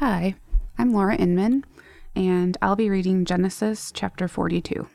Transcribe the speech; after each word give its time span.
Hi, 0.00 0.34
I'm 0.78 0.94
Laura 0.94 1.14
Inman, 1.14 1.62
and 2.16 2.56
I'll 2.62 2.74
be 2.74 2.88
reading 2.88 3.26
Genesis 3.26 3.92
chapter 3.92 4.28
42. 4.28 4.88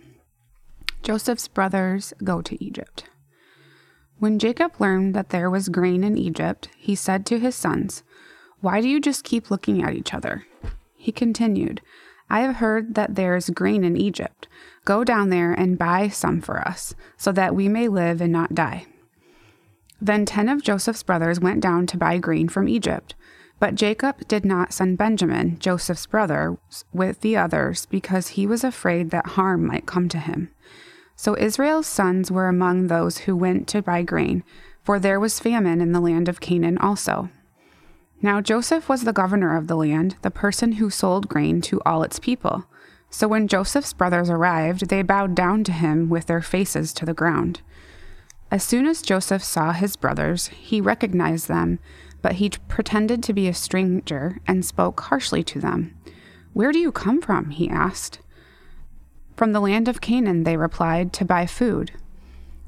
Joseph's 1.04 1.48
brothers 1.48 2.12
go 2.24 2.42
to 2.42 2.58
Egypt. 2.60 3.04
When 4.18 4.40
Jacob 4.40 4.82
learned 4.82 5.14
that 5.14 5.30
there 5.30 5.48
was 5.48 5.70
grain 5.70 6.04
in 6.04 6.18
Egypt, 6.18 6.70
he 6.76 6.96
said 6.96 7.24
to 7.28 7.38
his 7.38 7.54
sons, 7.54 8.02
Why 8.62 8.82
do 8.82 8.90
you 8.90 9.00
just 9.00 9.24
keep 9.24 9.52
looking 9.52 9.84
at 9.84 9.94
each 9.94 10.12
other? 10.12 10.48
He 10.96 11.12
continued, 11.12 11.82
I 12.28 12.40
have 12.40 12.56
heard 12.56 12.96
that 12.96 13.14
there 13.14 13.36
is 13.36 13.52
grain 13.52 13.84
in 13.84 13.96
Egypt. 13.96 14.48
Go 14.86 15.04
down 15.04 15.30
there 15.30 15.54
and 15.54 15.78
buy 15.78 16.10
some 16.10 16.42
for 16.42 16.68
us, 16.68 16.96
so 17.16 17.32
that 17.32 17.54
we 17.54 17.70
may 17.70 17.88
live 17.88 18.22
and 18.22 18.34
not 18.34 18.56
die. 18.56 18.88
Then 20.02 20.26
ten 20.26 20.50
of 20.50 20.64
Joseph's 20.64 21.04
brothers 21.04 21.40
went 21.40 21.62
down 21.62 21.86
to 21.86 21.98
buy 21.98 22.18
grain 22.18 22.50
from 22.50 22.68
Egypt. 22.68 23.14
But 23.60 23.76
Jacob 23.76 24.28
did 24.28 24.46
not 24.46 24.74
send 24.74 24.98
Benjamin, 24.98 25.58
Joseph's 25.60 26.06
brother, 26.06 26.58
with 26.92 27.22
the 27.22 27.38
others 27.38 27.86
because 27.86 28.30
he 28.30 28.46
was 28.46 28.64
afraid 28.64 29.12
that 29.12 29.28
harm 29.30 29.66
might 29.66 29.86
come 29.86 30.10
to 30.10 30.20
him. 30.20 30.52
So 31.16 31.38
Israel's 31.38 31.88
sons 31.88 32.30
were 32.30 32.48
among 32.48 32.88
those 32.88 33.20
who 33.20 33.36
went 33.36 33.68
to 33.70 33.82
buy 33.82 34.04
grain, 34.04 34.44
for 34.84 35.00
there 35.00 35.20
was 35.20 35.40
famine 35.40 35.80
in 35.80 35.94
the 35.94 36.02
land 36.02 36.28
of 36.28 36.42
Canaan 36.42 36.78
also. 36.78 37.30
Now 38.22 38.42
Joseph 38.42 38.90
was 38.90 39.04
the 39.04 39.14
governor 39.14 39.56
of 39.56 39.68
the 39.68 39.78
land, 39.78 40.18
the 40.22 40.32
person 40.32 40.74
who 40.74 40.90
sold 40.90 41.30
grain 41.30 41.62
to 41.62 41.82
all 41.86 42.04
its 42.04 42.20
people. 42.20 42.66
So 43.10 43.28
when 43.28 43.48
Joseph's 43.48 43.94
brothers 43.94 44.30
arrived, 44.30 44.90
they 44.90 45.02
bowed 45.02 45.36
down 45.36 45.64
to 45.66 45.72
him 45.72 46.10
with 46.10 46.26
their 46.26 46.42
faces 46.42 46.92
to 46.94 47.06
the 47.06 47.14
ground. 47.14 47.62
As 48.52 48.64
soon 48.64 48.86
as 48.86 49.02
Joseph 49.02 49.44
saw 49.44 49.72
his 49.72 49.96
brothers, 49.96 50.48
he 50.48 50.82
recognized 50.82 51.48
them 51.48 51.80
but 52.26 52.38
he 52.38 52.50
pretended 52.50 53.22
to 53.22 53.34
be 53.34 53.48
a 53.48 53.54
stranger 53.54 54.40
and 54.48 54.66
spoke 54.66 55.00
harshly 55.00 55.44
to 55.44 55.60
them. 55.60 55.96
Where 56.54 56.72
do 56.72 56.80
you 56.80 56.92
come 56.92 57.22
from? 57.22 57.52
he 57.52 57.70
asked. 57.70 58.18
From 59.38 59.52
the 59.52 59.60
land 59.60 59.88
of 59.88 60.02
Canaan, 60.02 60.44
they 60.44 60.58
replied, 60.58 61.14
to 61.14 61.24
buy 61.24 61.46
food. 61.46 61.92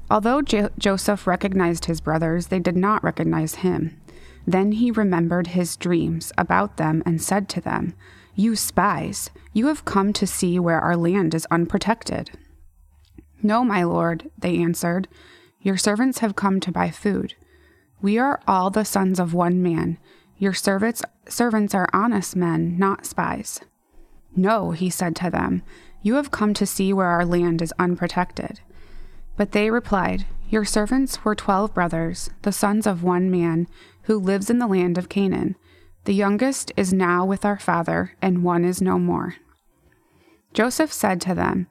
Although 0.08 0.42
jo- 0.42 0.70
Joseph 0.78 1.26
recognized 1.26 1.86
his 1.86 2.00
brothers, 2.00 2.46
they 2.46 2.60
did 2.60 2.76
not 2.76 3.02
recognize 3.02 3.56
him. 3.66 4.00
Then 4.46 4.70
he 4.70 4.92
remembered 4.92 5.48
his 5.48 5.76
dreams 5.76 6.30
about 6.38 6.76
them 6.76 7.02
and 7.04 7.20
said 7.20 7.48
to 7.48 7.60
them, 7.60 7.94
You 8.36 8.54
spies, 8.54 9.28
you 9.52 9.66
have 9.66 9.84
come 9.84 10.12
to 10.12 10.24
see 10.24 10.60
where 10.60 10.80
our 10.80 10.96
land 10.96 11.34
is 11.34 11.48
unprotected. 11.50 12.30
No, 13.42 13.64
my 13.64 13.82
lord, 13.82 14.30
they 14.38 14.58
answered. 14.58 15.08
Your 15.60 15.76
servants 15.76 16.18
have 16.18 16.36
come 16.36 16.60
to 16.60 16.70
buy 16.70 16.90
food. 16.92 17.34
We 18.00 18.18
are 18.18 18.40
all 18.46 18.70
the 18.70 18.84
sons 18.84 19.18
of 19.18 19.34
one 19.34 19.62
man. 19.62 19.98
Your 20.38 20.54
servants, 20.54 21.02
servants 21.28 21.74
are 21.74 21.88
honest 21.92 22.36
men, 22.36 22.78
not 22.78 23.06
spies. 23.06 23.60
No, 24.36 24.70
he 24.70 24.88
said 24.88 25.16
to 25.16 25.30
them, 25.30 25.62
you 26.02 26.14
have 26.14 26.30
come 26.30 26.54
to 26.54 26.66
see 26.66 26.92
where 26.92 27.08
our 27.08 27.24
land 27.24 27.60
is 27.60 27.74
unprotected. 27.78 28.60
But 29.36 29.52
they 29.52 29.70
replied, 29.70 30.26
Your 30.48 30.64
servants 30.64 31.24
were 31.24 31.34
twelve 31.34 31.74
brothers, 31.74 32.30
the 32.42 32.52
sons 32.52 32.86
of 32.86 33.02
one 33.02 33.30
man, 33.30 33.66
who 34.02 34.18
lives 34.18 34.48
in 34.48 34.58
the 34.58 34.66
land 34.66 34.96
of 34.96 35.08
Canaan. 35.08 35.56
The 36.04 36.14
youngest 36.14 36.72
is 36.76 36.92
now 36.92 37.24
with 37.24 37.44
our 37.44 37.58
father, 37.58 38.12
and 38.22 38.44
one 38.44 38.64
is 38.64 38.80
no 38.80 38.98
more. 38.98 39.34
Joseph 40.54 40.92
said 40.92 41.20
to 41.22 41.34
them, 41.34 41.66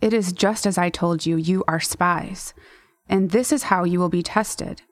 It 0.00 0.12
is 0.12 0.32
just 0.32 0.66
as 0.66 0.78
I 0.78 0.90
told 0.90 1.26
you, 1.26 1.36
you 1.36 1.62
are 1.68 1.80
spies. 1.80 2.54
And 3.08 3.30
this 3.30 3.52
is 3.52 3.64
how 3.64 3.84
you 3.84 4.00
will 4.00 4.08
be 4.08 4.22
tested. 4.22 4.82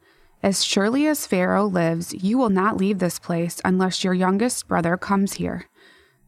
As 0.44 0.62
surely 0.62 1.06
as 1.06 1.26
Pharaoh 1.26 1.64
lives, 1.64 2.12
you 2.12 2.36
will 2.36 2.50
not 2.50 2.76
leave 2.76 2.98
this 2.98 3.18
place 3.18 3.62
unless 3.64 4.04
your 4.04 4.12
youngest 4.12 4.68
brother 4.68 4.98
comes 4.98 5.32
here. 5.32 5.70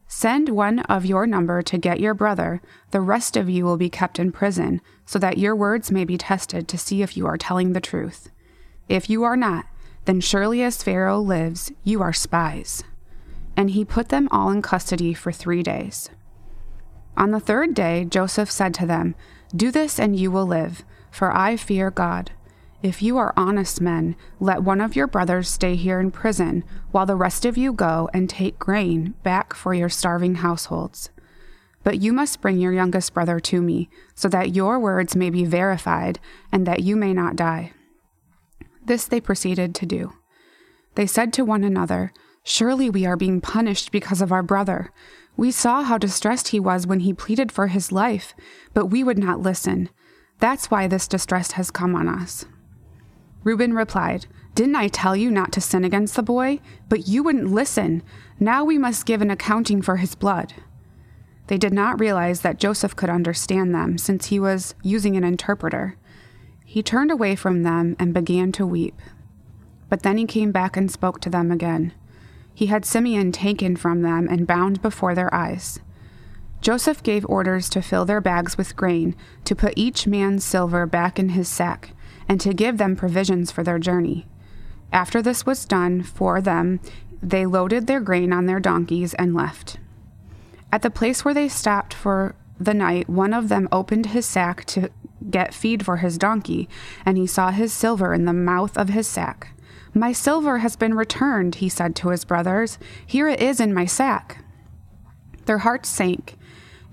Send 0.07 0.49
one 0.49 0.79
of 0.79 1.05
your 1.05 1.27
number 1.27 1.61
to 1.61 1.77
get 1.77 1.99
your 1.99 2.15
brother. 2.15 2.59
The 2.89 2.99
rest 2.99 3.37
of 3.37 3.47
you 3.47 3.63
will 3.63 3.77
be 3.77 3.91
kept 3.91 4.17
in 4.17 4.31
prison, 4.31 4.81
so 5.05 5.19
that 5.19 5.37
your 5.37 5.55
words 5.55 5.91
may 5.91 6.03
be 6.03 6.17
tested 6.17 6.67
to 6.67 6.79
see 6.79 7.03
if 7.03 7.15
you 7.15 7.27
are 7.27 7.37
telling 7.37 7.73
the 7.73 7.79
truth. 7.79 8.31
If 8.89 9.07
you 9.07 9.23
are 9.23 9.37
not, 9.37 9.67
then 10.05 10.19
surely 10.19 10.63
as 10.63 10.81
Pharaoh 10.81 11.19
lives, 11.19 11.71
you 11.83 12.01
are 12.01 12.11
spies. 12.11 12.83
And 13.55 13.69
he 13.69 13.85
put 13.85 14.09
them 14.09 14.29
all 14.31 14.49
in 14.49 14.63
custody 14.63 15.13
for 15.13 15.31
three 15.31 15.61
days. 15.61 16.09
On 17.15 17.29
the 17.29 17.39
third 17.39 17.75
day, 17.75 18.03
Joseph 18.03 18.49
said 18.49 18.73
to 18.73 18.87
them, 18.87 19.13
Do 19.55 19.69
this 19.69 19.99
and 19.99 20.15
you 20.15 20.31
will 20.31 20.47
live, 20.47 20.83
for 21.11 21.31
I 21.31 21.55
fear 21.55 21.91
God. 21.91 22.31
If 22.83 23.01
you 23.01 23.17
are 23.17 23.33
honest 23.35 23.81
men, 23.81 24.15
let 24.39 24.61
one 24.61 24.81
of 24.81 24.95
your 24.95 25.07
brothers 25.07 25.49
stay 25.49 25.75
here 25.75 25.99
in 25.99 26.11
prison, 26.11 26.63
while 26.91 27.07
the 27.07 27.15
rest 27.15 27.43
of 27.43 27.57
you 27.57 27.73
go 27.73 28.07
and 28.13 28.29
take 28.29 28.59
grain 28.59 29.15
back 29.23 29.55
for 29.55 29.73
your 29.73 29.89
starving 29.89 30.35
households. 30.35 31.09
But 31.83 31.99
you 32.01 32.13
must 32.13 32.39
bring 32.39 32.59
your 32.59 32.73
youngest 32.73 33.15
brother 33.15 33.39
to 33.39 33.61
me, 33.61 33.89
so 34.13 34.29
that 34.29 34.53
your 34.53 34.79
words 34.79 35.15
may 35.15 35.31
be 35.31 35.43
verified, 35.43 36.19
and 36.51 36.67
that 36.67 36.83
you 36.83 36.95
may 36.95 37.13
not 37.13 37.35
die. 37.35 37.71
This 38.85 39.05
they 39.05 39.21
proceeded 39.21 39.73
to 39.75 39.87
do. 39.87 40.13
They 40.93 41.07
said 41.07 41.33
to 41.33 41.45
one 41.45 41.63
another, 41.63 42.13
Surely 42.43 42.91
we 42.91 43.05
are 43.07 43.17
being 43.17 43.41
punished 43.41 43.91
because 43.91 44.21
of 44.21 44.31
our 44.31 44.43
brother. 44.43 44.91
We 45.35 45.49
saw 45.49 45.81
how 45.81 45.97
distressed 45.97 46.49
he 46.49 46.59
was 46.59 46.85
when 46.85 47.01
he 47.01 47.13
pleaded 47.13 47.51
for 47.51 47.67
his 47.67 47.91
life, 47.91 48.35
but 48.73 48.85
we 48.85 49.03
would 49.03 49.17
not 49.17 49.41
listen. 49.41 49.89
That's 50.39 50.69
why 50.69 50.87
this 50.87 51.07
distress 51.07 51.51
has 51.53 51.71
come 51.71 51.95
on 51.95 52.07
us. 52.07 52.45
Reuben 53.47 53.73
replied, 53.73 54.25
Didn't 54.55 54.75
I 54.75 54.89
tell 54.89 55.15
you 55.15 55.31
not 55.31 55.53
to 55.53 55.61
sin 55.61 55.85
against 55.85 56.17
the 56.17 56.21
boy? 56.21 56.59
But 56.89 57.07
you 57.07 57.23
wouldn't 57.23 57.49
listen. 57.49 58.03
Now 58.41 58.65
we 58.65 58.77
must 58.77 59.05
give 59.05 59.21
an 59.21 59.31
accounting 59.31 59.81
for 59.81 59.95
his 59.95 60.15
blood. 60.15 60.53
They 61.47 61.57
did 61.57 61.71
not 61.71 61.97
realize 61.97 62.41
that 62.41 62.59
Joseph 62.59 62.97
could 62.97 63.09
understand 63.09 63.73
them, 63.73 63.97
since 63.97 64.25
he 64.25 64.37
was 64.37 64.75
using 64.83 65.15
an 65.15 65.23
interpreter. 65.23 65.95
He 66.65 66.83
turned 66.83 67.09
away 67.09 67.37
from 67.37 67.63
them 67.63 67.95
and 67.97 68.13
began 68.13 68.51
to 68.51 68.67
weep. 68.67 68.99
But 69.87 70.03
then 70.03 70.17
he 70.17 70.25
came 70.25 70.51
back 70.51 70.75
and 70.75 70.91
spoke 70.91 71.21
to 71.21 71.29
them 71.29 71.49
again. 71.49 71.93
He 72.53 72.65
had 72.65 72.83
Simeon 72.83 73.31
taken 73.31 73.77
from 73.77 74.01
them 74.01 74.27
and 74.29 74.45
bound 74.45 74.81
before 74.81 75.15
their 75.15 75.33
eyes. 75.33 75.79
Joseph 76.59 77.01
gave 77.01 77.25
orders 77.29 77.69
to 77.69 77.81
fill 77.81 78.03
their 78.03 78.19
bags 78.19 78.57
with 78.57 78.75
grain, 78.75 79.15
to 79.45 79.55
put 79.55 79.71
each 79.77 80.05
man's 80.05 80.43
silver 80.43 80.85
back 80.85 81.17
in 81.17 81.29
his 81.29 81.47
sack 81.47 81.91
and 82.27 82.39
to 82.41 82.53
give 82.53 82.77
them 82.77 82.95
provisions 82.95 83.51
for 83.51 83.63
their 83.63 83.79
journey. 83.79 84.25
After 84.91 85.21
this 85.21 85.45
was 85.45 85.65
done 85.65 86.03
for 86.03 86.41
them, 86.41 86.79
they 87.21 87.45
loaded 87.45 87.87
their 87.87 87.99
grain 87.99 88.31
on 88.31 88.45
their 88.45 88.59
donkeys 88.59 89.13
and 89.15 89.33
left. 89.33 89.77
At 90.71 90.81
the 90.81 90.89
place 90.89 91.23
where 91.23 91.33
they 91.33 91.47
stopped 91.47 91.93
for 91.93 92.35
the 92.59 92.73
night, 92.73 93.09
one 93.09 93.33
of 93.33 93.49
them 93.49 93.67
opened 93.71 94.07
his 94.07 94.25
sack 94.25 94.65
to 94.65 94.89
get 95.29 95.53
feed 95.53 95.83
for 95.85 95.97
his 95.97 96.17
donkey, 96.17 96.69
and 97.05 97.17
he 97.17 97.27
saw 97.27 97.51
his 97.51 97.73
silver 97.73 98.13
in 98.13 98.25
the 98.25 98.33
mouth 98.33 98.77
of 98.77 98.89
his 98.89 99.07
sack. 99.07 99.53
My 99.93 100.11
silver 100.11 100.59
has 100.59 100.75
been 100.75 100.93
returned, 100.93 101.55
he 101.55 101.69
said 101.69 101.95
to 101.97 102.09
his 102.09 102.25
brothers. 102.25 102.77
Here 103.05 103.27
it 103.27 103.41
is 103.41 103.59
in 103.59 103.73
my 103.73 103.85
sack. 103.85 104.43
Their 105.45 105.59
hearts 105.59 105.89
sank, 105.89 106.37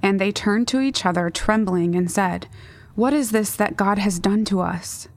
and 0.03 0.21
they 0.21 0.33
turned 0.33 0.69
to 0.69 0.81
each 0.81 1.05
other, 1.05 1.29
trembling, 1.29 1.95
and 1.95 2.11
said, 2.11 2.47
What 2.95 3.13
is 3.13 3.31
this 3.31 3.57
that 3.57 3.77
God 3.77 3.99
has 3.99 4.19
done 4.19 4.45
to 4.47 4.61
us? 4.61 5.09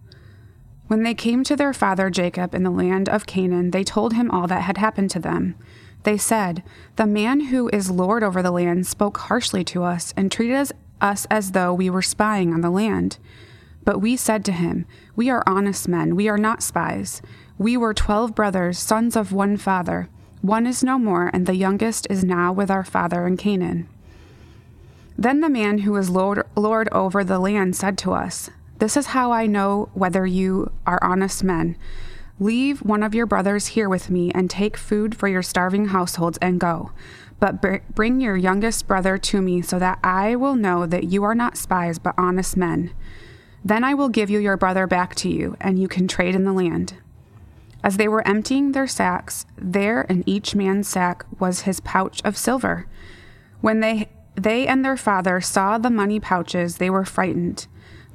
When 0.88 1.04
they 1.04 1.14
came 1.14 1.44
to 1.44 1.56
their 1.56 1.74
father 1.74 2.10
Jacob 2.10 2.56
in 2.56 2.64
the 2.64 2.70
land 2.70 3.10
of 3.10 3.26
Canaan, 3.26 3.72
they 3.72 3.84
told 3.84 4.14
him 4.14 4.32
all 4.32 4.48
that 4.48 4.62
had 4.62 4.78
happened 4.78 5.12
to 5.12 5.20
them. 5.20 5.56
They 6.04 6.18
said, 6.18 6.64
The 6.96 7.06
man 7.06 7.42
who 7.48 7.70
is 7.74 7.92
Lord 7.92 8.24
over 8.24 8.42
the 8.42 8.52
land 8.52 8.88
spoke 8.88 9.18
harshly 9.18 9.66
to 9.66 9.84
us 9.84 10.14
and 10.16 10.32
treated 10.32 10.72
us 11.02 11.28
as 11.30 11.52
though 11.52 11.74
we 11.74 11.90
were 11.90 12.02
spying 12.02 12.54
on 12.54 12.62
the 12.62 12.70
land. 12.70 13.18
But 13.84 14.00
we 14.00 14.16
said 14.16 14.46
to 14.46 14.54
him, 14.54 14.86
We 15.16 15.30
are 15.30 15.44
honest 15.46 15.88
men, 15.88 16.16
we 16.16 16.30
are 16.30 16.38
not 16.38 16.64
spies. 16.64 17.22
We 17.58 17.76
were 17.76 17.94
twelve 17.94 18.36
brothers, 18.36 18.78
sons 18.80 19.16
of 19.16 19.34
one 19.34 19.58
father. 19.58 20.08
One 20.42 20.66
is 20.66 20.84
no 20.84 20.98
more, 20.98 21.30
and 21.34 21.46
the 21.46 21.56
youngest 21.56 22.08
is 22.10 22.24
now 22.24 22.54
with 22.54 22.72
our 22.72 22.84
father 22.84 23.28
in 23.28 23.36
Canaan. 23.36 23.90
Then 25.18 25.42
the 25.42 25.50
man 25.50 25.80
who 25.80 25.96
is 25.96 26.10
Lord, 26.10 26.46
Lord 26.56 26.88
over 26.92 27.24
the 27.24 27.40
land 27.40 27.76
said 27.76 27.98
to 28.00 28.14
us, 28.14 28.50
this 28.80 28.96
is 28.96 29.08
how 29.08 29.32
I 29.32 29.48
know 29.48 29.90
whether 29.94 30.26
you 30.26 30.72
are 30.86 31.00
honest 31.02 31.44
men. 31.44 31.78
Leave 32.40 32.82
one 32.82 33.02
of 33.02 33.16
your 33.16 33.26
brothers 33.26 33.68
here 33.68 33.90
with 33.90 34.10
me 34.10 34.32
and 34.32 34.50
take 34.50 34.78
food 34.78 35.16
for 35.16 35.28
your 35.28 35.42
starving 35.42 35.88
households 35.88 36.38
and 36.40 36.60
go. 36.60 36.92
But 37.40 37.62
br- 37.62 37.78
bring 37.94 38.22
your 38.22 38.38
youngest 38.38 38.88
brother 38.88 39.18
to 39.18 39.42
me 39.42 39.62
so 39.62 39.80
that 39.80 40.00
I 40.04 40.36
will 40.36 40.56
know 40.56 40.86
that 40.86 41.06
you 41.06 41.24
are 41.24 41.36
not 41.36 41.58
spies 41.58 41.98
but 41.98 42.14
honest 42.18 42.56
men. 42.56 42.92
Then 43.66 43.84
I 43.84 43.96
will 43.96 44.10
give 44.10 44.30
you 44.30 44.40
your 44.40 44.58
brother 44.58 44.86
back 44.86 45.16
to 45.16 45.30
you, 45.30 45.58
and 45.60 45.80
you 45.80 45.88
can 45.88 46.08
trade 46.08 46.36
in 46.36 46.44
the 46.44 46.54
land. 46.54 46.94
As 47.84 47.98
they 47.98 48.08
were 48.08 48.28
emptying 48.28 48.72
their 48.72 48.88
sacks, 48.88 49.46
there 49.58 50.02
in 50.02 50.24
each 50.26 50.56
man's 50.56 50.88
sack 50.88 51.26
was 51.40 51.62
his 51.62 51.80
pouch 51.80 52.22
of 52.24 52.38
silver. 52.38 52.88
When 53.62 53.80
they, 53.80 54.10
they 54.36 54.68
and 54.68 54.86
their 54.86 54.98
father 54.98 55.42
saw 55.42 55.78
the 55.78 55.90
money 55.90 56.20
pouches, 56.20 56.78
they 56.78 56.90
were 56.90 57.06
frightened. 57.06 57.68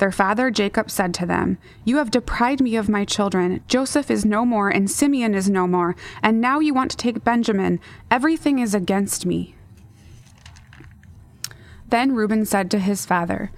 Their 0.02 0.10
father 0.10 0.50
Jacob 0.50 0.90
said 0.90 1.14
to 1.14 1.26
them, 1.26 1.58
You 1.84 1.98
have 1.98 2.10
deprived 2.10 2.60
me 2.60 2.74
of 2.74 2.88
my 2.88 3.04
children. 3.04 3.62
Joseph 3.68 4.10
is 4.10 4.24
no 4.24 4.44
more, 4.44 4.68
and 4.68 4.90
Simeon 4.90 5.32
is 5.32 5.48
no 5.48 5.68
more. 5.68 5.94
And 6.24 6.40
now 6.40 6.58
you 6.58 6.74
want 6.74 6.90
to 6.90 6.96
take 6.96 7.22
Benjamin. 7.22 7.78
Everything 8.10 8.58
is 8.58 8.74
against 8.74 9.24
me. 9.24 9.54
Then 11.88 12.16
Reuben 12.16 12.44
said 12.44 12.68
to 12.72 12.80
his 12.80 13.06
father, 13.06 13.52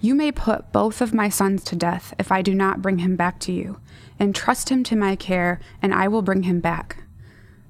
You 0.00 0.14
may 0.14 0.30
put 0.30 0.70
both 0.70 1.00
of 1.00 1.12
my 1.12 1.28
sons 1.28 1.64
to 1.64 1.74
death 1.74 2.14
if 2.16 2.30
I 2.30 2.42
do 2.42 2.54
not 2.54 2.80
bring 2.80 2.98
him 2.98 3.16
back 3.16 3.40
to 3.40 3.52
you. 3.52 3.80
Entrust 4.20 4.68
him 4.68 4.84
to 4.84 4.94
my 4.94 5.16
care, 5.16 5.58
and 5.82 5.92
I 5.92 6.06
will 6.06 6.22
bring 6.22 6.44
him 6.44 6.60
back. 6.60 6.98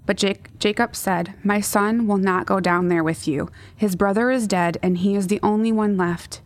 But 0.05 0.23
Jacob 0.59 0.95
said, 0.95 1.33
My 1.43 1.63
son 1.63 2.07
will 2.07 2.19
not 2.19 2.45
go 2.45 2.61
down 2.61 2.89
there 2.89 3.03
with 3.03 3.27
you. 3.27 3.49
His 3.75 3.97
brother 3.97 4.31
is 4.31 4.47
dead, 4.47 4.77
and 4.83 4.99
he 4.99 5.17
is 5.17 5.29
the 5.29 5.41
only 5.43 5.73
one 5.73 5.97
left. 5.97 6.43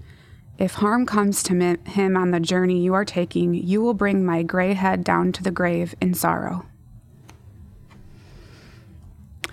If 0.59 0.75
harm 0.75 1.07
comes 1.07 1.43
to 1.45 1.77
him 1.85 2.17
on 2.17 2.31
the 2.31 2.41
journey 2.41 2.81
you 2.81 2.95
are 2.95 3.05
taking, 3.05 3.55
you 3.55 3.81
will 3.81 3.95
bring 3.95 4.25
my 4.25 4.43
gray 4.43 4.75
head 4.75 5.03
down 5.03 5.33
to 5.33 5.43
the 5.43 5.51
grave 5.51 5.95
in 6.01 6.15
sorrow. 6.15 6.67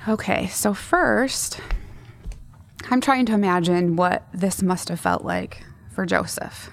Okay, 0.08 0.48
so 0.48 0.74
first, 0.74 1.60
I'm 2.90 3.02
trying 3.02 3.26
to 3.28 3.34
imagine 3.34 3.96
what 3.96 4.24
this 4.34 4.62
must 4.62 4.90
have 4.90 5.00
felt 5.00 5.24
like 5.24 5.64
for 5.92 6.06
Joseph. 6.06 6.72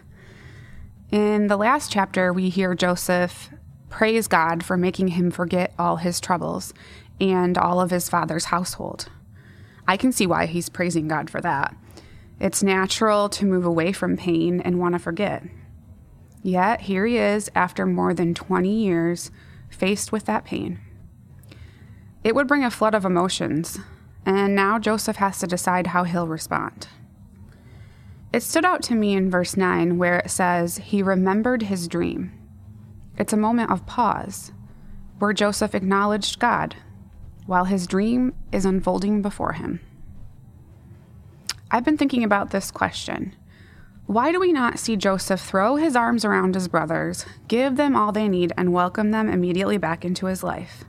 In 1.10 1.46
the 1.46 1.56
last 1.56 1.90
chapter, 1.90 2.32
we 2.32 2.48
hear 2.48 2.74
Joseph 2.74 3.50
praise 3.88 4.28
God 4.28 4.64
for 4.64 4.76
making 4.76 5.08
him 5.08 5.30
forget 5.30 5.72
all 5.78 5.96
his 5.96 6.20
troubles 6.20 6.74
and 7.20 7.56
all 7.56 7.80
of 7.80 7.90
his 7.90 8.08
father's 8.08 8.46
household. 8.46 9.08
I 9.88 9.96
can 9.96 10.12
see 10.12 10.26
why 10.26 10.46
he's 10.46 10.68
praising 10.68 11.08
God 11.08 11.30
for 11.30 11.40
that. 11.40 11.74
It's 12.38 12.62
natural 12.62 13.28
to 13.30 13.46
move 13.46 13.64
away 13.64 13.92
from 13.92 14.16
pain 14.16 14.60
and 14.60 14.78
want 14.78 14.94
to 14.94 14.98
forget. 14.98 15.42
Yet 16.42 16.82
here 16.82 17.06
he 17.06 17.16
is 17.16 17.50
after 17.54 17.86
more 17.86 18.12
than 18.12 18.34
20 18.34 18.68
years 18.68 19.30
faced 19.70 20.12
with 20.12 20.26
that 20.26 20.44
pain. 20.44 20.78
It 22.22 22.34
would 22.34 22.46
bring 22.46 22.64
a 22.64 22.70
flood 22.70 22.94
of 22.94 23.04
emotions, 23.04 23.78
and 24.24 24.54
now 24.54 24.78
Joseph 24.78 25.16
has 25.16 25.38
to 25.38 25.46
decide 25.46 25.88
how 25.88 26.04
he'll 26.04 26.26
respond. 26.26 26.88
It 28.32 28.42
stood 28.42 28.64
out 28.64 28.82
to 28.82 28.94
me 28.94 29.14
in 29.14 29.30
verse 29.30 29.56
9 29.56 29.96
where 29.96 30.18
it 30.18 30.30
says, 30.30 30.76
He 30.78 31.02
remembered 31.02 31.62
his 31.62 31.88
dream. 31.88 32.32
It's 33.16 33.32
a 33.32 33.36
moment 33.36 33.70
of 33.70 33.86
pause 33.86 34.52
where 35.18 35.32
Joseph 35.32 35.74
acknowledged 35.74 36.38
God 36.38 36.76
while 37.46 37.64
his 37.64 37.86
dream 37.86 38.34
is 38.52 38.66
unfolding 38.66 39.22
before 39.22 39.52
him. 39.52 39.80
I've 41.70 41.84
been 41.84 41.96
thinking 41.96 42.22
about 42.22 42.50
this 42.50 42.70
question. 42.70 43.34
Why 44.06 44.30
do 44.30 44.38
we 44.38 44.52
not 44.52 44.78
see 44.78 44.96
Joseph 44.96 45.40
throw 45.40 45.74
his 45.74 45.96
arms 45.96 46.24
around 46.24 46.54
his 46.54 46.68
brothers, 46.68 47.26
give 47.48 47.74
them 47.76 47.96
all 47.96 48.12
they 48.12 48.28
need, 48.28 48.52
and 48.56 48.72
welcome 48.72 49.10
them 49.10 49.28
immediately 49.28 49.76
back 49.76 50.04
into 50.04 50.26
his 50.26 50.44
life? 50.44 50.84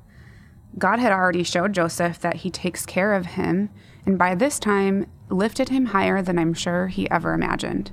God 0.78 1.00
had 1.00 1.12
already 1.12 1.42
showed 1.42 1.74
Joseph 1.74 2.20
that 2.20 2.38
he 2.38 2.52
takes 2.52 2.86
care 2.86 3.14
of 3.14 3.26
him, 3.26 3.70
and 4.06 4.20
by 4.20 4.36
this 4.36 4.60
time 4.60 5.08
lifted 5.30 5.70
him 5.70 5.88
higher 5.88 6.22
than 6.22 6.38
I'm 6.38 6.54
sure 6.54 6.88
he 6.88 7.10
ever 7.10 7.34
imagined. 7.34 7.92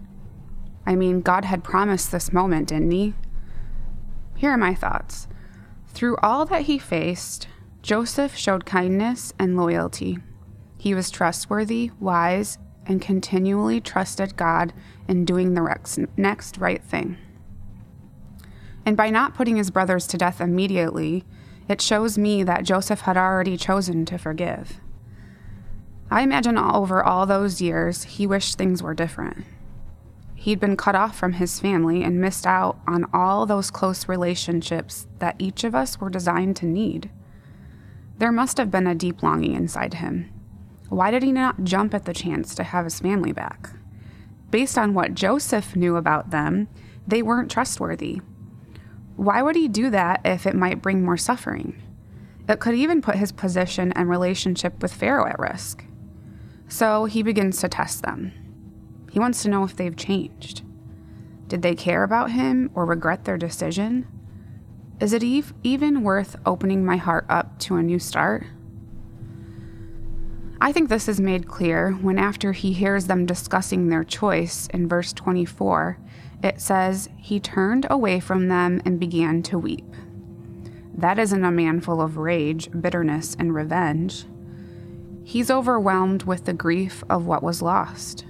I 0.85 0.95
mean, 0.95 1.23
God 1.23 1.47
had 1.47 1.65
promised 1.65 2.13
this 2.13 2.35
moment, 2.35 2.69
didn't 2.69 2.91
he? 2.91 3.15
Here 4.37 4.51
are 4.51 4.59
my 4.59 4.75
thoughts. 4.75 5.27
Through 5.87 6.19
all 6.19 6.45
that 6.47 6.63
he 6.63 6.77
faced, 6.77 7.49
Joseph 7.81 8.37
showed 8.37 8.67
kindness 8.67 9.33
and 9.39 9.57
loyalty. 9.57 10.19
He 10.77 10.95
was 10.95 11.11
trustworthy, 11.11 11.91
wise, 11.99 12.59
and 12.87 13.01
continually 13.01 13.81
trusted 13.81 14.37
God 14.37 14.73
in 15.09 15.25
doing 15.25 15.55
the 15.55 16.09
next 16.17 16.59
right 16.59 16.83
thing. 16.83 17.17
And 18.87 18.97
by 18.97 19.11
not 19.11 19.35
putting 19.35 19.57
his 19.57 19.71
brothers 19.71 20.07
to 20.09 20.19
death 20.19 20.41
immediately, 20.41 21.25
it 21.69 21.81
shows 21.81 22.19
me 22.19 22.43
that 22.43 22.65
Joseph 22.65 23.03
had 23.03 23.17
already 23.17 23.57
chosen 23.57 24.05
to 24.07 24.19
forgive. 24.19 24.81
I 26.11 26.21
imagine 26.23 26.59
over 26.59 27.03
all 27.03 27.25
those 27.25 27.63
years, 27.63 28.05
he 28.05 28.27
wished 28.27 28.59
things 28.59 28.83
were 28.83 28.95
different. 28.95 29.45
He'd 30.35 30.61
been 30.61 30.77
cut 30.77 30.95
off 30.95 31.17
from 31.17 31.33
his 31.33 31.59
family 31.59 32.03
and 32.03 32.21
missed 32.21 32.47
out 32.47 32.79
on 32.87 33.07
all 33.15 33.47
those 33.47 33.71
close 33.71 34.07
relationships 34.07 35.07
that 35.19 35.37
each 35.39 35.65
of 35.65 35.75
us 35.75 35.99
were 35.99 36.11
designed 36.11 36.57
to 36.57 36.67
need. 36.67 37.11
There 38.19 38.31
must 38.31 38.59
have 38.59 38.71
been 38.71 38.87
a 38.87 38.95
deep 38.95 39.23
longing 39.23 39.55
inside 39.55 39.95
him. 39.95 40.31
Why 40.95 41.11
did 41.11 41.25
he 41.25 41.33
not 41.33 41.65
jump 41.65 41.93
at 41.93 42.05
the 42.05 42.15
chance 42.15 42.55
to 42.55 42.63
have 42.63 42.85
his 42.85 43.01
family 43.01 43.33
back? 43.33 43.71
Based 44.53 44.79
on 44.79 44.95
what 44.95 45.15
Joseph 45.15 45.75
knew 45.75 45.97
about 45.97 46.31
them, 46.31 46.69
they 47.05 47.21
weren't 47.21 47.51
trustworthy. 47.51 48.21
Why 49.17 49.43
would 49.43 49.57
he 49.57 49.67
do 49.67 49.91
that 49.91 50.21
if 50.25 50.47
it 50.47 50.55
might 50.55 50.83
bring 50.83 51.05
more 51.05 51.17
suffering? 51.17 51.83
It 52.49 52.61
could 52.61 52.77
even 52.77 53.03
put 53.03 53.17
his 53.17 53.33
position 53.33 53.91
and 53.97 54.09
relationship 54.09 54.81
with 54.81 54.95
Pharaoh 54.95 55.27
at 55.27 55.41
risk. 55.41 55.85
So 56.69 57.07
he 57.07 57.25
begins 57.25 57.59
to 57.59 57.69
test 57.69 58.03
them. 58.03 58.31
He 59.11 59.19
wants 59.19 59.43
to 59.43 59.49
know 59.49 59.65
if 59.65 59.75
they've 59.75 59.97
changed. 59.97 60.63
Did 61.49 61.63
they 61.63 61.75
care 61.75 62.05
about 62.05 62.31
him 62.31 62.71
or 62.73 62.87
regret 62.87 63.25
their 63.25 63.37
decision? 63.37 64.07
Is 65.01 65.13
it 65.13 65.25
even 65.25 66.05
worth 66.05 66.37
opening 66.47 66.85
my 66.85 66.99
heart 66.99 67.27
up 67.29 67.59
to 67.61 67.75
a 67.75 67.83
new 67.83 67.99
start? 67.99 68.47
I 70.65 70.73
think 70.73 70.89
this 70.89 71.09
is 71.11 71.21
made 71.21 71.47
clear 71.47 71.93
when, 71.93 72.19
after 72.19 72.53
he 72.53 72.73
hears 72.73 73.07
them 73.07 73.27
discussing 73.27 73.89
their 73.91 74.03
choice 74.03 74.67
in 74.69 74.89
verse 74.89 75.13
24, 75.13 75.99
it 76.43 76.59
says, 76.59 77.11
He 77.19 77.39
turned 77.39 77.87
away 77.91 78.19
from 78.19 78.49
them 78.49 78.81
and 78.83 78.99
began 78.99 79.43
to 79.43 79.59
weep. 79.59 79.85
That 80.97 81.19
isn't 81.19 81.45
a 81.45 81.51
man 81.51 81.83
full 81.83 82.01
of 82.01 82.17
rage, 82.17 82.71
bitterness, 82.81 83.37
and 83.39 83.55
revenge. 83.55 84.25
He's 85.23 85.51
overwhelmed 85.51 86.23
with 86.23 86.47
the 86.47 86.55
grief 86.55 87.05
of 87.11 87.27
what 87.27 87.43
was 87.43 87.61
lost. 87.61 88.25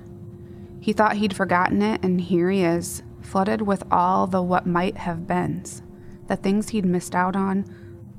He 0.81 0.93
thought 0.93 1.19
he'd 1.19 1.37
forgotten 1.37 1.83
it, 1.83 2.05
and 2.05 2.21
here 2.21 2.51
he 2.51 2.65
is, 2.65 3.05
flooded 3.23 3.63
with 3.63 3.85
all 3.93 4.27
the 4.27 4.43
what 4.43 4.67
might 4.67 4.97
have 4.97 5.29
beens 5.29 5.83
the 6.27 6.35
things 6.35 6.71
he'd 6.71 6.87
missed 6.87 7.15
out 7.15 7.37
on, 7.37 7.65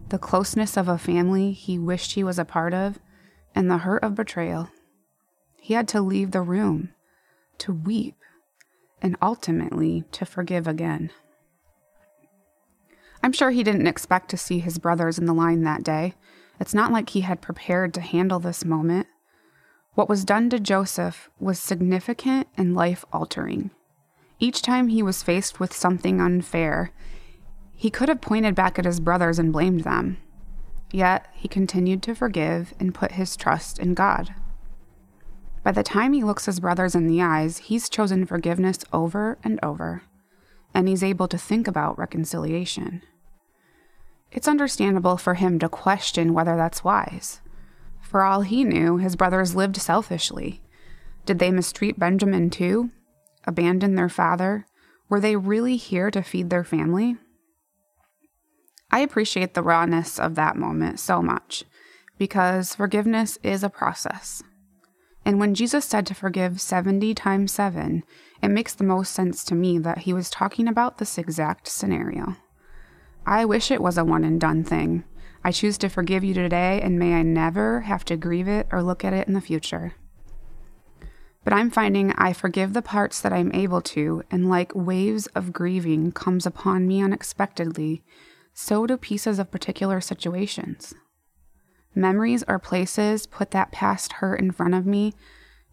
the 0.08 0.20
closeness 0.20 0.78
of 0.78 0.88
a 0.88 0.98
family 0.98 1.52
he 1.52 1.78
wished 1.78 2.14
he 2.14 2.24
was 2.24 2.40
a 2.40 2.46
part 2.46 2.74
of, 2.74 3.00
and 3.56 3.72
the 3.72 3.80
hurt 3.80 4.04
of 4.04 4.14
betrayal. 4.14 4.70
He 5.60 5.74
had 5.74 5.88
to 5.88 6.02
leave 6.02 6.32
the 6.32 6.42
room, 6.42 6.90
to 7.60 7.74
weep, 7.74 8.18
and 9.02 9.18
ultimately 9.22 10.04
to 10.12 10.26
forgive 10.26 10.68
again. 10.68 11.12
I'm 13.24 13.32
sure 13.32 13.50
he 13.50 13.64
didn't 13.64 13.88
expect 13.88 14.30
to 14.30 14.38
see 14.38 14.60
his 14.60 14.78
brothers 14.78 15.18
in 15.18 15.26
the 15.26 15.34
line 15.34 15.64
that 15.64 15.84
day. 15.84 16.14
It's 16.60 16.76
not 16.76 16.92
like 16.92 17.10
he 17.10 17.22
had 17.22 17.42
prepared 17.42 17.94
to 17.96 18.02
handle 18.02 18.40
this 18.40 18.64
moment. 18.64 19.08
What 19.96 20.10
was 20.10 20.26
done 20.26 20.50
to 20.52 20.60
Joseph 20.60 21.30
was 21.40 21.58
significant 21.58 22.48
and 22.56 22.76
life 22.76 23.04
altering. 23.12 23.72
Each 24.40 24.62
time 24.62 24.90
he 24.90 25.02
was 25.02 25.24
faced 25.24 25.60
with 25.60 25.74
something 25.74 26.20
unfair, 26.22 26.92
he 27.74 27.90
could 27.90 28.10
have 28.10 28.22
pointed 28.22 28.56
back 28.56 28.78
at 28.78 28.86
his 28.86 29.00
brothers 29.00 29.40
and 29.40 29.52
blamed 29.52 29.82
them. 29.82 30.18
Yet 30.96 31.28
he 31.34 31.50
continued 31.50 32.02
to 32.04 32.16
forgive 32.16 32.74
and 32.80 32.96
put 32.96 33.12
his 33.20 33.36
trust 33.36 33.80
in 33.80 33.96
God. 33.96 34.34
By 35.62 35.74
the 35.74 35.84
time 35.84 36.14
he 36.14 36.24
looks 36.24 36.46
his 36.46 36.62
brothers 36.62 36.96
in 36.96 37.06
the 37.06 37.22
eyes, 37.22 37.58
he's 37.58 37.90
chosen 37.90 38.26
forgiveness 38.26 38.80
over 38.94 39.38
and 39.44 39.60
over, 39.62 40.04
and 40.74 40.88
he's 40.88 41.04
able 41.04 41.28
to 41.28 41.38
think 41.38 41.68
about 41.68 42.00
reconciliation. 42.00 43.02
It's 44.32 44.48
understandable 44.48 45.18
for 45.18 45.34
him 45.34 45.60
to 45.60 45.68
question 45.68 46.34
whether 46.34 46.56
that's 46.56 46.86
wise. 46.86 47.42
For 48.00 48.24
all 48.24 48.44
he 48.44 48.64
knew, 48.64 48.96
his 48.96 49.18
brothers 49.18 49.54
lived 49.54 49.76
selfishly. 49.76 50.62
Did 51.26 51.40
they 51.40 51.52
mistreat 51.52 52.00
Benjamin 52.00 52.50
too? 52.50 52.92
Abandon 53.44 53.96
their 53.96 54.08
father? 54.08 54.66
Were 55.10 55.20
they 55.20 55.36
really 55.36 55.76
here 55.76 56.10
to 56.12 56.24
feed 56.24 56.50
their 56.50 56.64
family? 56.64 57.18
I 58.96 59.00
appreciate 59.00 59.56
the 59.56 59.62
rawness 59.62 60.18
of 60.18 60.36
that 60.36 60.56
moment 60.56 61.02
so 61.02 61.22
much 61.22 61.66
because 62.18 62.76
forgiveness 62.76 63.38
is 63.44 63.62
a 63.62 63.70
process. 63.70 64.42
And 65.26 65.38
when 65.38 65.54
Jesus 65.54 65.84
said 65.84 66.06
to 66.06 66.14
forgive 66.14 66.62
70 66.62 67.14
times 67.14 67.52
7, 67.52 68.04
it 68.42 68.48
makes 68.48 68.74
the 68.74 68.86
most 68.86 69.12
sense 69.12 69.44
to 69.44 69.54
me 69.54 69.80
that 69.80 69.98
he 69.98 70.14
was 70.14 70.30
talking 70.30 70.66
about 70.66 70.98
this 70.98 71.18
exact 71.18 71.68
scenario. 71.68 72.38
I 73.26 73.44
wish 73.44 73.70
it 73.70 73.82
was 73.82 73.98
a 73.98 74.06
one 74.06 74.24
and 74.24 74.40
done 74.40 74.64
thing. 74.64 75.04
I 75.44 75.52
choose 75.52 75.78
to 75.80 75.90
forgive 75.90 76.24
you 76.24 76.34
today, 76.34 76.80
and 76.82 76.98
may 76.98 77.16
I 77.16 77.22
never 77.22 77.82
have 77.82 78.06
to 78.06 78.16
grieve 78.16 78.48
it 78.48 78.66
or 78.72 78.82
look 78.82 79.04
at 79.04 79.12
it 79.12 79.28
in 79.28 79.34
the 79.34 79.42
future. 79.42 79.96
But 81.44 81.52
I'm 81.52 81.70
finding 81.70 82.14
I 82.14 82.32
forgive 82.32 82.72
the 82.72 82.82
parts 82.82 83.20
that 83.20 83.34
I'm 83.34 83.54
able 83.54 83.82
to, 83.82 84.24
and 84.32 84.50
like 84.50 84.72
waves 84.74 85.28
of 85.36 85.52
grieving 85.52 86.14
comes 86.14 86.46
upon 86.46 86.88
me 86.88 87.04
unexpectedly, 87.04 88.02
so 88.56 88.88
do 88.88 88.98
pieces 88.98 89.38
of 89.38 89.52
particular 89.52 90.02
situations. 90.02 90.96
Memories 91.94 92.44
or 92.48 92.58
places 92.58 93.28
put 93.28 93.52
that 93.52 93.72
past 93.72 94.14
hurt 94.14 94.40
in 94.40 94.52
front 94.52 94.74
of 94.74 94.86
me 94.88 95.14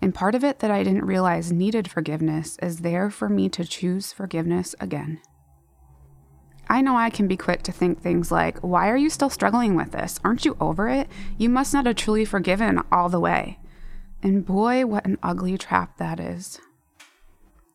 And 0.02 0.12
part 0.12 0.34
of 0.34 0.42
it 0.42 0.58
that 0.58 0.70
I 0.70 0.82
didn't 0.82 1.04
realize 1.04 1.52
needed 1.52 1.88
forgiveness 1.88 2.58
is 2.60 2.78
there 2.78 3.08
for 3.08 3.28
me 3.28 3.48
to 3.50 3.64
choose 3.64 4.12
forgiveness 4.12 4.74
again. 4.80 5.20
I 6.68 6.80
know 6.80 6.96
I 6.96 7.08
can 7.08 7.28
be 7.28 7.36
quick 7.36 7.62
to 7.62 7.72
think 7.72 8.00
things 8.02 8.32
like, 8.32 8.58
Why 8.58 8.90
are 8.90 8.96
you 8.96 9.08
still 9.08 9.30
struggling 9.30 9.76
with 9.76 9.92
this? 9.92 10.18
Aren't 10.24 10.44
you 10.44 10.56
over 10.60 10.88
it? 10.88 11.08
You 11.38 11.48
must 11.48 11.72
not 11.72 11.86
have 11.86 11.94
truly 11.94 12.24
forgiven 12.24 12.80
all 12.90 13.08
the 13.08 13.20
way. 13.20 13.60
And 14.24 14.44
boy, 14.44 14.86
what 14.86 15.04
an 15.06 15.18
ugly 15.22 15.56
trap 15.56 15.98
that 15.98 16.18
is. 16.18 16.60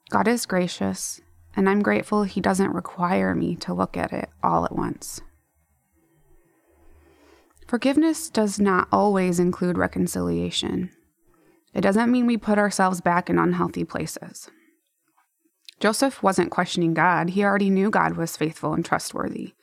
God 0.10 0.28
is 0.28 0.46
gracious, 0.46 1.22
and 1.58 1.68
I'm 1.68 1.82
grateful 1.82 2.24
He 2.24 2.40
doesn't 2.40 2.72
require 2.72 3.36
me 3.36 3.56
to 3.58 3.74
look 3.74 3.98
at 3.98 4.14
it 4.14 4.30
all 4.42 4.64
at 4.64 4.76
once. 4.76 5.20
Forgiveness 7.68 8.30
does 8.30 8.60
not 8.60 8.88
always 8.94 9.40
include 9.40 9.78
reconciliation. 9.78 10.92
It 11.74 11.82
doesn't 11.82 12.12
mean 12.12 12.26
we 12.26 12.38
put 12.38 12.58
ourselves 12.58 13.02
back 13.02 13.30
in 13.30 13.38
unhealthy 13.38 13.84
places. 13.84 14.50
Joseph 15.80 16.24
wasn't 16.24 16.52
questioning 16.52 16.94
God, 16.94 17.32
he 17.32 17.44
already 17.44 17.70
knew 17.70 17.90
God 17.90 18.16
was 18.16 18.38
faithful 18.38 18.74
and 18.74 18.86
trustworthy. 18.86 19.54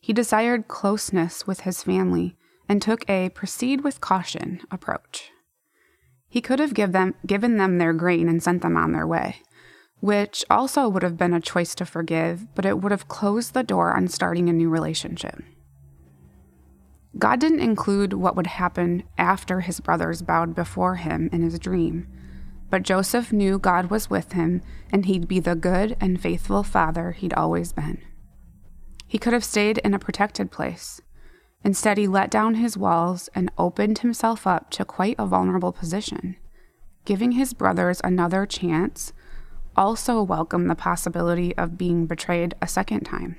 He 0.00 0.12
desired 0.12 0.68
closeness 0.68 1.46
with 1.46 1.60
his 1.60 1.82
family 1.82 2.36
and 2.68 2.82
took 2.82 3.08
a 3.08 3.30
proceed 3.30 3.82
with 3.82 4.00
caution 4.00 4.60
approach. 4.70 5.30
He 6.28 6.40
could 6.40 6.58
have 6.58 6.74
give 6.74 6.92
them, 6.92 7.14
given 7.24 7.56
them 7.56 7.78
their 7.78 7.92
grain 7.92 8.28
and 8.28 8.42
sent 8.42 8.62
them 8.62 8.76
on 8.76 8.92
their 8.92 9.06
way, 9.06 9.42
which 10.00 10.44
also 10.50 10.88
would 10.88 11.02
have 11.02 11.16
been 11.16 11.34
a 11.34 11.40
choice 11.40 11.74
to 11.74 11.86
forgive, 11.86 12.54
but 12.54 12.64
it 12.64 12.78
would 12.80 12.92
have 12.92 13.08
closed 13.08 13.54
the 13.54 13.62
door 13.62 13.94
on 13.94 14.08
starting 14.08 14.48
a 14.48 14.52
new 14.52 14.68
relationship. 14.68 15.42
God 17.18 17.40
didn't 17.40 17.60
include 17.60 18.12
what 18.12 18.36
would 18.36 18.46
happen 18.46 19.04
after 19.16 19.60
his 19.60 19.80
brothers 19.80 20.20
bowed 20.20 20.54
before 20.54 20.96
him 20.96 21.30
in 21.32 21.42
his 21.42 21.58
dream. 21.58 22.06
But 22.68 22.82
Joseph 22.82 23.32
knew 23.32 23.58
God 23.58 23.90
was 23.90 24.10
with 24.10 24.32
him 24.32 24.60
and 24.92 25.06
he'd 25.06 25.28
be 25.28 25.40
the 25.40 25.54
good 25.54 25.96
and 26.00 26.20
faithful 26.20 26.62
father 26.62 27.12
he'd 27.12 27.32
always 27.32 27.72
been. 27.72 28.02
He 29.06 29.18
could 29.18 29.32
have 29.32 29.44
stayed 29.44 29.78
in 29.78 29.94
a 29.94 29.98
protected 29.98 30.50
place. 30.50 31.00
Instead, 31.64 31.96
he 31.96 32.06
let 32.06 32.30
down 32.30 32.56
his 32.56 32.76
walls 32.76 33.28
and 33.34 33.50
opened 33.56 33.98
himself 33.98 34.46
up 34.46 34.70
to 34.70 34.84
quite 34.84 35.16
a 35.18 35.26
vulnerable 35.26 35.72
position. 35.72 36.36
Giving 37.04 37.32
his 37.32 37.54
brothers 37.54 38.00
another 38.04 38.46
chance 38.46 39.12
also 39.76 40.22
welcomed 40.22 40.70
the 40.70 40.74
possibility 40.74 41.56
of 41.56 41.78
being 41.78 42.06
betrayed 42.06 42.54
a 42.60 42.66
second 42.66 43.04
time. 43.04 43.36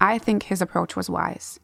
I 0.00 0.18
think 0.18 0.44
his 0.44 0.62
approach 0.62 0.96
was 0.96 1.10
wise. 1.10 1.60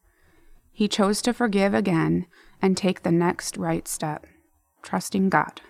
He 0.72 0.88
chose 0.88 1.22
to 1.22 1.32
forgive 1.32 1.72
again 1.72 2.26
and 2.60 2.76
take 2.76 3.02
the 3.02 3.12
next 3.12 3.56
right 3.56 3.88
step, 3.88 4.26
trusting 4.82 5.30
God. 5.30 5.60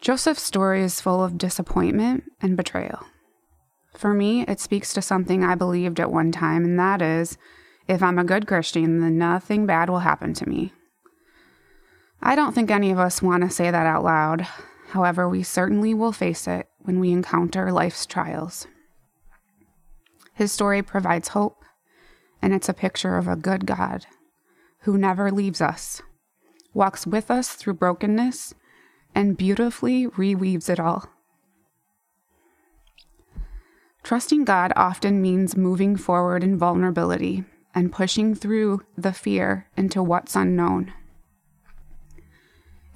Joseph's 0.00 0.42
story 0.42 0.82
is 0.82 1.00
full 1.00 1.24
of 1.24 1.38
disappointment 1.38 2.24
and 2.40 2.56
betrayal. 2.56 3.06
For 3.96 4.12
me, 4.12 4.42
it 4.42 4.60
speaks 4.60 4.92
to 4.92 5.00
something 5.00 5.42
I 5.42 5.54
believed 5.54 5.98
at 5.98 6.12
one 6.12 6.32
time, 6.32 6.64
and 6.64 6.78
that 6.78 7.00
is 7.00 7.38
if 7.88 8.02
I'm 8.02 8.18
a 8.18 8.24
good 8.24 8.46
Christian, 8.46 9.00
then 9.00 9.16
nothing 9.16 9.64
bad 9.64 9.88
will 9.88 10.00
happen 10.00 10.34
to 10.34 10.48
me. 10.48 10.72
I 12.20 12.34
don't 12.34 12.54
think 12.54 12.70
any 12.70 12.90
of 12.90 12.98
us 12.98 13.22
want 13.22 13.42
to 13.42 13.50
say 13.50 13.70
that 13.70 13.86
out 13.86 14.04
loud. 14.04 14.46
However, 14.90 15.28
we 15.28 15.42
certainly 15.42 15.94
will 15.94 16.12
face 16.12 16.46
it 16.46 16.68
when 16.78 17.00
we 17.00 17.10
encounter 17.10 17.72
life's 17.72 18.06
trials. 18.06 18.66
His 20.32 20.52
story 20.52 20.82
provides 20.82 21.28
hope 21.28 21.64
and 22.42 22.54
it's 22.54 22.68
a 22.68 22.74
picture 22.74 23.16
of 23.16 23.26
a 23.26 23.36
good 23.36 23.66
God 23.66 24.06
who 24.80 24.96
never 24.96 25.30
leaves 25.30 25.60
us, 25.60 26.02
walks 26.74 27.06
with 27.06 27.30
us 27.30 27.54
through 27.54 27.74
brokenness, 27.74 28.54
and 29.14 29.36
beautifully 29.36 30.06
reweaves 30.06 30.68
it 30.68 30.78
all. 30.78 31.08
Trusting 34.02 34.44
God 34.44 34.72
often 34.76 35.20
means 35.20 35.56
moving 35.56 35.96
forward 35.96 36.44
in 36.44 36.56
vulnerability 36.56 37.44
and 37.74 37.92
pushing 37.92 38.34
through 38.34 38.82
the 38.96 39.12
fear 39.12 39.66
into 39.76 40.02
what's 40.02 40.36
unknown. 40.36 40.92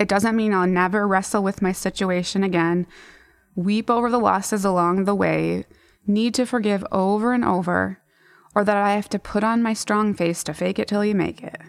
It 0.00 0.08
doesn't 0.08 0.34
mean 0.34 0.54
I'll 0.54 0.66
never 0.66 1.06
wrestle 1.06 1.42
with 1.42 1.60
my 1.60 1.72
situation 1.72 2.42
again, 2.42 2.86
weep 3.54 3.90
over 3.90 4.08
the 4.08 4.18
losses 4.18 4.64
along 4.64 5.04
the 5.04 5.14
way, 5.14 5.66
need 6.06 6.32
to 6.34 6.46
forgive 6.46 6.82
over 6.90 7.34
and 7.34 7.44
over, 7.44 8.00
or 8.54 8.64
that 8.64 8.78
I 8.78 8.94
have 8.94 9.10
to 9.10 9.18
put 9.18 9.44
on 9.44 9.62
my 9.62 9.74
strong 9.74 10.14
face 10.14 10.42
to 10.44 10.54
fake 10.54 10.78
it 10.78 10.88
till 10.88 11.04
you 11.04 11.14
make 11.14 11.42
it. 11.42 11.60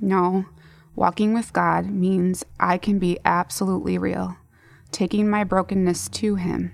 No, 0.00 0.46
walking 0.94 1.34
with 1.34 1.52
God 1.52 1.90
means 1.90 2.42
I 2.58 2.78
can 2.78 2.98
be 2.98 3.18
absolutely 3.22 3.98
real, 3.98 4.38
taking 4.90 5.28
my 5.28 5.44
brokenness 5.44 6.08
to 6.08 6.36
Him, 6.36 6.72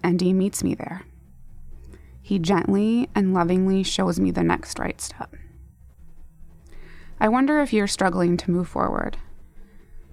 and 0.00 0.20
He 0.20 0.32
meets 0.32 0.62
me 0.62 0.76
there. 0.76 1.02
He 2.22 2.38
gently 2.38 3.10
and 3.16 3.34
lovingly 3.34 3.82
shows 3.82 4.20
me 4.20 4.30
the 4.30 4.44
next 4.44 4.78
right 4.78 5.00
step. 5.00 5.34
I 7.18 7.28
wonder 7.28 7.58
if 7.58 7.72
you're 7.72 7.88
struggling 7.88 8.36
to 8.36 8.52
move 8.52 8.68
forward. 8.68 9.16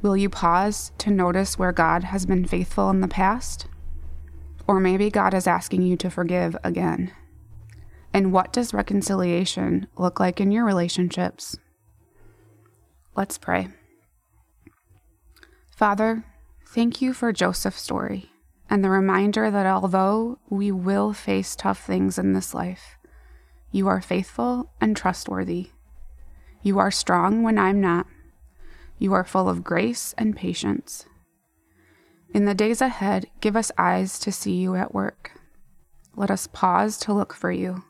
Will 0.01 0.17
you 0.17 0.29
pause 0.29 0.91
to 0.97 1.11
notice 1.11 1.59
where 1.59 1.71
God 1.71 2.05
has 2.05 2.25
been 2.25 2.45
faithful 2.45 2.89
in 2.89 3.01
the 3.01 3.07
past? 3.07 3.67
Or 4.67 4.79
maybe 4.79 5.11
God 5.11 5.33
is 5.33 5.45
asking 5.45 5.83
you 5.83 5.95
to 5.97 6.09
forgive 6.09 6.57
again. 6.63 7.11
And 8.13 8.33
what 8.33 8.51
does 8.51 8.73
reconciliation 8.73 9.87
look 9.97 10.19
like 10.19 10.41
in 10.41 10.51
your 10.51 10.65
relationships? 10.65 11.57
Let's 13.15 13.37
pray. 13.37 13.67
Father, 15.75 16.23
thank 16.65 17.01
you 17.01 17.13
for 17.13 17.31
Joseph's 17.31 17.81
story 17.81 18.31
and 18.69 18.83
the 18.83 18.89
reminder 18.89 19.51
that 19.51 19.65
although 19.65 20.39
we 20.49 20.71
will 20.71 21.13
face 21.13 21.55
tough 21.55 21.85
things 21.85 22.17
in 22.17 22.33
this 22.33 22.53
life, 22.53 22.97
you 23.71 23.87
are 23.87 24.01
faithful 24.01 24.71
and 24.81 24.97
trustworthy. 24.97 25.71
You 26.61 26.79
are 26.79 26.91
strong 26.91 27.43
when 27.43 27.57
I'm 27.57 27.79
not. 27.81 28.07
You 29.01 29.13
are 29.13 29.23
full 29.23 29.49
of 29.49 29.63
grace 29.63 30.13
and 30.15 30.35
patience. 30.35 31.07
In 32.35 32.45
the 32.45 32.53
days 32.53 32.81
ahead, 32.81 33.25
give 33.41 33.55
us 33.55 33.71
eyes 33.75 34.19
to 34.19 34.31
see 34.31 34.53
you 34.53 34.75
at 34.75 34.93
work. 34.93 35.31
Let 36.15 36.29
us 36.29 36.45
pause 36.45 36.99
to 36.99 37.13
look 37.13 37.33
for 37.33 37.51
you. 37.51 37.83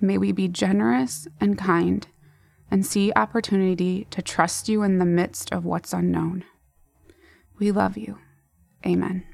May 0.00 0.16
we 0.16 0.32
be 0.32 0.48
generous 0.48 1.28
and 1.38 1.58
kind 1.58 2.06
and 2.70 2.86
see 2.86 3.12
opportunity 3.14 4.06
to 4.10 4.22
trust 4.22 4.70
you 4.70 4.82
in 4.82 4.96
the 4.96 5.04
midst 5.04 5.52
of 5.52 5.66
what's 5.66 5.92
unknown. 5.92 6.44
We 7.58 7.70
love 7.70 7.98
you. 7.98 8.16
Amen. 8.86 9.24